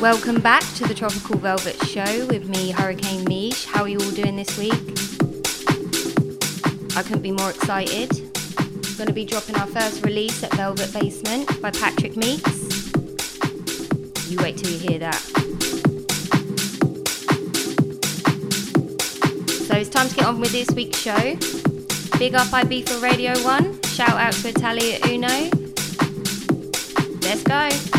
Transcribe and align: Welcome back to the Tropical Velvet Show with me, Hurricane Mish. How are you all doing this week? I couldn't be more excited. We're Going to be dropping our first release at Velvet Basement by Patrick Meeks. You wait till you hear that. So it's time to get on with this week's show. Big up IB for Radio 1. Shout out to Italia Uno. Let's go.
Welcome 0.00 0.40
back 0.40 0.62
to 0.76 0.86
the 0.86 0.94
Tropical 0.94 1.38
Velvet 1.38 1.84
Show 1.84 2.24
with 2.26 2.48
me, 2.48 2.70
Hurricane 2.70 3.24
Mish. 3.24 3.64
How 3.64 3.82
are 3.82 3.88
you 3.88 3.98
all 3.98 4.12
doing 4.12 4.36
this 4.36 4.56
week? 4.56 4.72
I 6.96 7.02
couldn't 7.02 7.22
be 7.22 7.32
more 7.32 7.50
excited. 7.50 8.12
We're 8.12 8.96
Going 8.96 9.08
to 9.08 9.12
be 9.12 9.24
dropping 9.24 9.56
our 9.56 9.66
first 9.66 10.04
release 10.04 10.44
at 10.44 10.54
Velvet 10.54 10.92
Basement 10.92 11.60
by 11.60 11.72
Patrick 11.72 12.16
Meeks. 12.16 12.92
You 14.30 14.38
wait 14.38 14.58
till 14.58 14.70
you 14.70 14.78
hear 14.78 15.00
that. 15.00 15.20
So 19.66 19.74
it's 19.74 19.90
time 19.90 20.08
to 20.08 20.14
get 20.14 20.26
on 20.26 20.38
with 20.38 20.52
this 20.52 20.70
week's 20.76 21.00
show. 21.00 21.34
Big 22.20 22.36
up 22.36 22.52
IB 22.52 22.82
for 22.82 23.00
Radio 23.00 23.36
1. 23.40 23.82
Shout 23.82 24.10
out 24.10 24.32
to 24.34 24.48
Italia 24.48 25.00
Uno. 25.08 25.50
Let's 27.20 27.42
go. 27.42 27.97